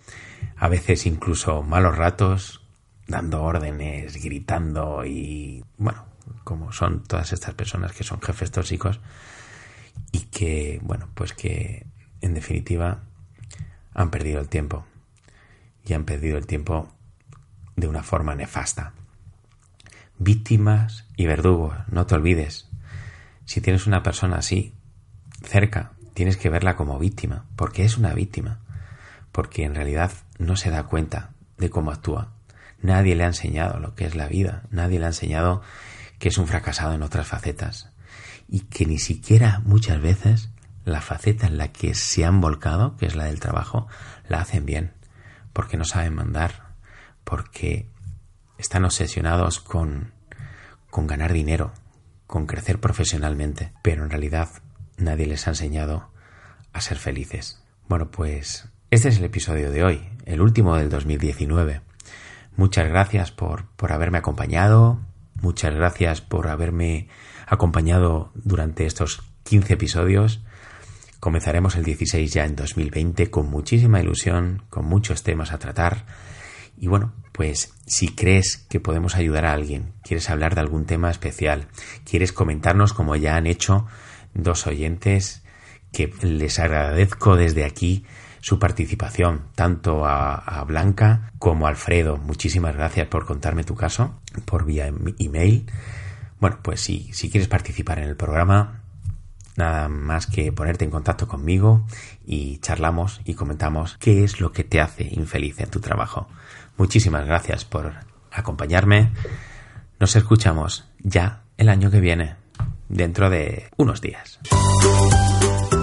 a 0.56 0.68
veces 0.68 1.06
incluso 1.06 1.62
malos 1.62 1.96
ratos, 1.96 2.62
dando 3.06 3.42
órdenes, 3.42 4.22
gritando 4.22 5.04
y 5.04 5.64
bueno, 5.76 6.04
como 6.44 6.72
son 6.72 7.02
todas 7.02 7.32
estas 7.32 7.54
personas 7.54 7.92
que 7.92 8.04
son 8.04 8.20
jefes 8.20 8.50
tóxicos 8.50 9.00
y 10.12 10.20
que, 10.26 10.80
bueno, 10.82 11.08
pues 11.14 11.32
que 11.32 11.86
en 12.20 12.34
definitiva 12.34 13.00
han 13.94 14.10
perdido 14.10 14.40
el 14.40 14.48
tiempo 14.48 14.86
y 15.84 15.94
han 15.94 16.04
perdido 16.04 16.38
el 16.38 16.46
tiempo 16.46 16.88
de 17.76 17.88
una 17.88 18.02
forma 18.02 18.34
nefasta. 18.34 18.92
Víctimas 20.18 21.06
y 21.16 21.26
verdugos, 21.26 21.76
no 21.88 22.06
te 22.06 22.16
olvides. 22.16 22.68
Si 23.44 23.60
tienes 23.60 23.86
una 23.86 24.02
persona 24.02 24.38
así 24.38 24.74
cerca, 25.44 25.92
tienes 26.14 26.36
que 26.36 26.50
verla 26.50 26.74
como 26.74 26.98
víctima, 26.98 27.46
porque 27.54 27.84
es 27.84 27.96
una 27.96 28.12
víctima, 28.14 28.58
porque 29.30 29.64
en 29.64 29.74
realidad 29.74 30.10
no 30.38 30.56
se 30.56 30.70
da 30.70 30.84
cuenta 30.84 31.30
de 31.56 31.70
cómo 31.70 31.92
actúa. 31.92 32.32
Nadie 32.82 33.14
le 33.14 33.24
ha 33.24 33.28
enseñado 33.28 33.78
lo 33.78 33.94
que 33.94 34.04
es 34.04 34.16
la 34.16 34.26
vida, 34.26 34.64
nadie 34.70 34.98
le 34.98 35.04
ha 35.04 35.08
enseñado 35.08 35.62
que 36.18 36.28
es 36.28 36.38
un 36.38 36.48
fracasado 36.48 36.94
en 36.94 37.02
otras 37.02 37.28
facetas 37.28 37.92
y 38.48 38.60
que 38.60 38.86
ni 38.86 38.98
siquiera 38.98 39.60
muchas 39.64 40.00
veces 40.00 40.50
la 40.84 41.00
faceta 41.00 41.46
en 41.46 41.58
la 41.58 41.68
que 41.68 41.94
se 41.94 42.24
han 42.24 42.40
volcado, 42.40 42.96
que 42.96 43.06
es 43.06 43.14
la 43.14 43.26
del 43.26 43.40
trabajo, 43.40 43.86
la 44.28 44.40
hacen 44.40 44.66
bien, 44.66 44.94
porque 45.52 45.76
no 45.76 45.84
saben 45.84 46.14
mandar, 46.14 46.74
porque 47.24 47.88
están 48.58 48.84
obsesionados 48.84 49.60
con, 49.60 50.12
con 50.90 51.06
ganar 51.06 51.32
dinero, 51.32 51.72
con 52.26 52.46
crecer 52.46 52.80
profesionalmente, 52.80 53.72
pero 53.82 54.04
en 54.04 54.10
realidad 54.10 54.48
nadie 54.96 55.26
les 55.26 55.46
ha 55.46 55.50
enseñado 55.50 56.10
a 56.72 56.80
ser 56.80 56.98
felices. 56.98 57.62
Bueno, 57.88 58.10
pues 58.10 58.68
este 58.90 59.08
es 59.08 59.18
el 59.18 59.24
episodio 59.24 59.70
de 59.70 59.84
hoy, 59.84 60.08
el 60.26 60.40
último 60.40 60.76
del 60.76 60.90
2019. 60.90 61.80
Muchas 62.56 62.88
gracias 62.88 63.30
por, 63.30 63.66
por 63.76 63.92
haberme 63.92 64.18
acompañado, 64.18 65.00
Muchas 65.40 65.72
gracias 65.72 66.20
por 66.20 66.48
haberme 66.48 67.08
acompañado 67.46 68.32
durante 68.34 68.86
estos 68.86 69.22
15 69.44 69.74
episodios. 69.74 70.40
Comenzaremos 71.20 71.76
el 71.76 71.84
16 71.84 72.32
ya 72.32 72.44
en 72.44 72.56
2020 72.56 73.30
con 73.30 73.48
muchísima 73.48 74.00
ilusión, 74.00 74.64
con 74.68 74.86
muchos 74.86 75.22
temas 75.22 75.52
a 75.52 75.58
tratar. 75.58 76.06
Y 76.80 76.86
bueno, 76.86 77.12
pues 77.32 77.72
si 77.86 78.08
crees 78.08 78.56
que 78.68 78.80
podemos 78.80 79.16
ayudar 79.16 79.44
a 79.44 79.52
alguien, 79.52 79.92
quieres 80.02 80.30
hablar 80.30 80.54
de 80.54 80.60
algún 80.60 80.86
tema 80.86 81.10
especial, 81.10 81.68
quieres 82.08 82.32
comentarnos 82.32 82.92
como 82.92 83.16
ya 83.16 83.36
han 83.36 83.46
hecho 83.46 83.86
dos 84.34 84.66
oyentes, 84.66 85.42
que 85.92 86.12
les 86.22 86.58
agradezco 86.58 87.36
desde 87.36 87.64
aquí 87.64 88.04
su 88.40 88.58
participación, 88.58 89.44
tanto 89.54 90.06
a, 90.06 90.64
Blanca 90.66 91.32
como 91.38 91.66
a 91.66 91.70
Alfredo. 91.70 92.16
Muchísimas 92.16 92.74
gracias 92.74 93.08
por 93.08 93.26
contarme 93.26 93.64
tu 93.64 93.74
caso 93.74 94.20
por 94.44 94.64
vía 94.64 94.92
email. 95.18 95.70
Bueno, 96.40 96.58
pues 96.62 96.80
si, 96.80 97.12
si 97.12 97.30
quieres 97.30 97.48
participar 97.48 97.98
en 97.98 98.04
el 98.04 98.16
programa, 98.16 98.82
nada 99.56 99.88
más 99.88 100.26
que 100.26 100.52
ponerte 100.52 100.84
en 100.84 100.90
contacto 100.90 101.26
conmigo 101.26 101.84
y 102.24 102.58
charlamos 102.58 103.20
y 103.24 103.34
comentamos 103.34 103.96
qué 103.98 104.24
es 104.24 104.40
lo 104.40 104.52
que 104.52 104.64
te 104.64 104.80
hace 104.80 105.04
infeliz 105.10 105.60
en 105.60 105.70
tu 105.70 105.80
trabajo. 105.80 106.28
Muchísimas 106.78 107.26
gracias 107.26 107.64
por 107.64 107.92
acompañarme. 108.30 109.10
Nos 109.98 110.14
escuchamos 110.16 110.88
ya 111.00 111.42
el 111.56 111.68
año 111.68 111.90
que 111.90 112.00
viene, 112.00 112.36
dentro 112.88 113.28
de 113.28 113.68
unos 113.76 114.00
días. 114.00 114.38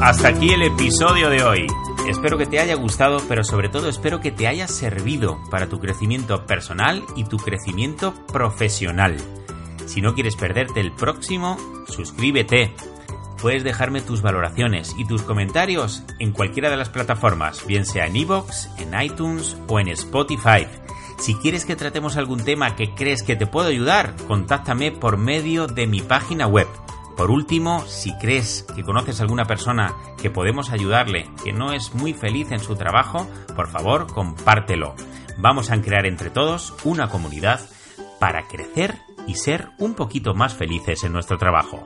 Hasta 0.01 0.29
aquí 0.29 0.51
el 0.51 0.63
episodio 0.63 1.29
de 1.29 1.43
hoy. 1.43 1.67
Espero 2.09 2.37
que 2.37 2.45
te 2.45 2.59
haya 2.59 2.75
gustado, 2.75 3.17
pero 3.27 3.43
sobre 3.43 3.69
todo 3.69 3.89
espero 3.89 4.21
que 4.21 4.31
te 4.31 4.47
haya 4.47 4.67
servido 4.67 5.37
para 5.51 5.67
tu 5.67 5.79
crecimiento 5.79 6.45
personal 6.45 7.03
y 7.15 7.25
tu 7.25 7.37
crecimiento 7.37 8.13
profesional. 8.27 9.17
Si 9.85 10.01
no 10.01 10.13
quieres 10.13 10.35
perderte 10.35 10.79
el 10.79 10.93
próximo, 10.93 11.57
suscríbete. 11.87 12.73
Puedes 13.45 13.63
dejarme 13.63 14.01
tus 14.01 14.23
valoraciones 14.23 14.95
y 14.97 15.05
tus 15.05 15.21
comentarios 15.21 16.01
en 16.17 16.31
cualquiera 16.31 16.71
de 16.71 16.77
las 16.77 16.89
plataformas, 16.89 17.63
bien 17.67 17.85
sea 17.85 18.07
en 18.07 18.15
iVoox, 18.15 18.69
en 18.79 18.99
iTunes 18.99 19.55
o 19.67 19.79
en 19.79 19.89
Spotify. 19.89 20.65
Si 21.19 21.35
quieres 21.35 21.63
que 21.63 21.75
tratemos 21.75 22.17
algún 22.17 22.43
tema 22.43 22.75
que 22.75 22.95
crees 22.95 23.21
que 23.21 23.35
te 23.35 23.45
puedo 23.45 23.67
ayudar, 23.67 24.15
contáctame 24.27 24.91
por 24.91 25.17
medio 25.17 25.67
de 25.67 25.85
mi 25.85 26.01
página 26.01 26.47
web 26.47 26.65
por 27.15 27.29
último, 27.29 27.85
si 27.85 28.17
crees 28.17 28.65
que 28.75 28.81
conoces 28.81 29.19
a 29.19 29.23
alguna 29.25 29.45
persona 29.45 29.93
que 30.19 30.31
podemos 30.31 30.71
ayudarle, 30.71 31.29
que 31.43 31.53
no 31.53 31.71
es 31.71 31.93
muy 31.93 32.15
feliz 32.15 32.51
en 32.51 32.59
su 32.59 32.75
trabajo, 32.75 33.27
por 33.55 33.67
favor, 33.67 34.07
compártelo. 34.07 34.95
Vamos 35.37 35.69
a 35.69 35.79
crear 35.83 36.07
entre 36.07 36.31
todos 36.31 36.73
una 36.83 37.09
comunidad 37.09 37.61
para 38.19 38.47
crecer 38.47 38.97
y 39.27 39.35
ser 39.35 39.69
un 39.77 39.93
poquito 39.93 40.33
más 40.33 40.55
felices 40.55 41.03
en 41.03 41.13
nuestro 41.13 41.37
trabajo. 41.37 41.85